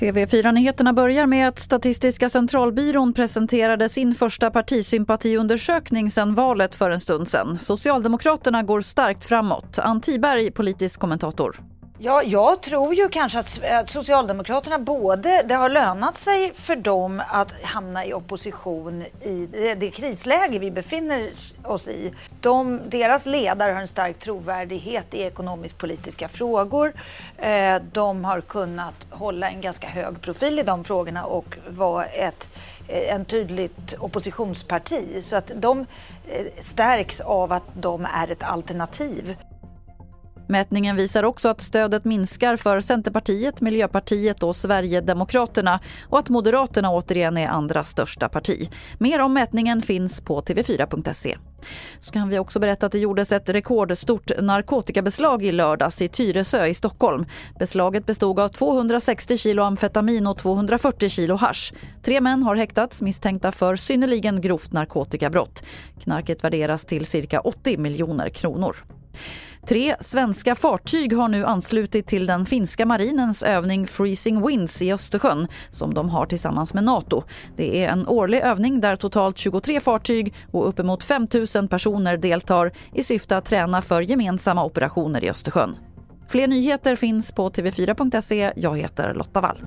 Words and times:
TV4-nyheterna 0.00 0.92
börjar 0.92 1.26
med 1.26 1.48
att 1.48 1.58
Statistiska 1.58 2.28
centralbyrån 2.28 3.12
presenterade 3.12 3.88
sin 3.88 4.14
första 4.14 4.50
partisympatiundersökning 4.50 6.10
sedan 6.10 6.34
valet 6.34 6.74
för 6.74 6.90
en 6.90 7.00
stund 7.00 7.28
sedan. 7.28 7.58
Socialdemokraterna 7.60 8.62
går 8.62 8.80
starkt 8.80 9.24
framåt. 9.24 9.78
Ann 9.78 10.00
Tiberg, 10.00 10.50
politisk 10.50 11.00
kommentator. 11.00 11.67
Ja, 12.00 12.22
jag 12.22 12.62
tror 12.62 12.94
ju 12.94 13.08
kanske 13.08 13.38
att, 13.38 13.64
att 13.64 13.90
Socialdemokraterna 13.90 14.78
både, 14.78 15.42
det 15.42 15.54
har 15.54 15.68
lönat 15.68 16.16
sig 16.16 16.52
för 16.52 16.76
dem 16.76 17.22
att 17.28 17.62
hamna 17.62 18.06
i 18.06 18.14
opposition 18.14 19.02
i 19.02 19.48
det, 19.52 19.74
det 19.74 19.90
krisläge 19.90 20.58
vi 20.58 20.70
befinner 20.70 21.30
oss 21.64 21.88
i. 21.88 22.12
De, 22.40 22.80
deras 22.88 23.26
ledare 23.26 23.72
har 23.72 23.80
en 23.80 23.88
stark 23.88 24.18
trovärdighet 24.18 25.14
i 25.14 25.22
ekonomisk-politiska 25.22 26.28
frågor. 26.28 26.92
Eh, 27.36 27.76
de 27.92 28.24
har 28.24 28.40
kunnat 28.40 29.06
hålla 29.10 29.48
en 29.48 29.60
ganska 29.60 29.88
hög 29.88 30.20
profil 30.20 30.58
i 30.58 30.62
de 30.62 30.84
frågorna 30.84 31.24
och 31.24 31.58
vara 31.68 32.04
ett 32.04 32.50
eh, 32.88 33.14
en 33.14 33.24
tydligt 33.24 33.94
oppositionsparti. 33.98 35.22
Så 35.22 35.36
att 35.36 35.50
de 35.56 35.80
eh, 36.26 36.46
stärks 36.60 37.20
av 37.20 37.52
att 37.52 37.64
de 37.74 38.06
är 38.14 38.30
ett 38.30 38.42
alternativ. 38.42 39.36
Mätningen 40.48 40.96
visar 40.96 41.22
också 41.22 41.48
att 41.48 41.60
stödet 41.60 42.04
minskar 42.04 42.56
för 42.56 42.80
Centerpartiet, 42.80 43.60
Miljöpartiet 43.60 44.42
och 44.42 44.56
Sverigedemokraterna 44.56 45.80
och 46.08 46.18
att 46.18 46.28
Moderaterna 46.28 46.90
återigen 46.90 47.38
är 47.38 47.48
andra 47.48 47.84
största 47.84 48.28
parti. 48.28 48.70
Mer 48.98 49.20
om 49.20 49.32
mätningen 49.32 49.82
finns 49.82 50.20
på 50.20 50.40
tv4.se. 50.40 51.36
Så 51.98 52.12
kan 52.12 52.28
vi 52.28 52.38
också 52.38 52.60
berätta 52.60 52.86
att 52.86 52.92
det 52.92 52.98
gjordes 52.98 53.32
ett 53.32 53.48
rekordstort 53.48 54.30
narkotikabeslag 54.40 55.44
i 55.44 55.52
lördags 55.52 56.02
i 56.02 56.08
Tyresö 56.08 56.66
i 56.66 56.74
Stockholm. 56.74 57.26
Beslaget 57.58 58.06
bestod 58.06 58.40
av 58.40 58.48
260 58.48 59.36
kilo 59.36 59.62
amfetamin 59.62 60.26
och 60.26 60.38
240 60.38 61.08
kilo 61.08 61.36
hash. 61.36 61.72
Tre 62.02 62.20
män 62.20 62.42
har 62.42 62.56
häktats 62.56 63.02
misstänkta 63.02 63.52
för 63.52 63.76
synnerligen 63.76 64.40
grovt 64.40 64.72
narkotikabrott. 64.72 65.64
Knarket 66.00 66.44
värderas 66.44 66.84
till 66.84 67.06
cirka 67.06 67.40
80 67.40 67.78
miljoner 67.78 68.28
kronor. 68.28 68.76
Tre 69.68 69.96
svenska 70.00 70.54
fartyg 70.54 71.12
har 71.16 71.28
nu 71.28 71.44
anslutit 71.44 72.06
till 72.06 72.26
den 72.26 72.46
finska 72.46 72.86
marinens 72.86 73.42
övning 73.42 73.86
Freezing 73.86 74.46
Winds 74.46 74.82
i 74.82 74.92
Östersjön 74.92 75.48
som 75.70 75.94
de 75.94 76.08
har 76.08 76.26
tillsammans 76.26 76.74
med 76.74 76.84
Nato. 76.84 77.22
Det 77.56 77.84
är 77.84 77.88
en 77.88 78.08
årlig 78.08 78.38
övning 78.38 78.80
där 78.80 78.96
totalt 78.96 79.38
23 79.38 79.80
fartyg 79.80 80.34
och 80.50 80.68
uppemot 80.68 81.04
5 81.04 81.26
000 81.56 81.68
personer 81.68 82.16
deltar 82.16 82.72
i 82.94 83.02
syfte 83.02 83.36
att 83.36 83.44
träna 83.44 83.82
för 83.82 84.00
gemensamma 84.00 84.64
operationer 84.64 85.24
i 85.24 85.30
Östersjön. 85.30 85.76
Fler 86.28 86.46
nyheter 86.46 86.96
finns 86.96 87.32
på 87.32 87.50
tv4.se. 87.50 88.52
Jag 88.56 88.78
heter 88.78 89.14
Lotta 89.14 89.40
Wall. 89.40 89.58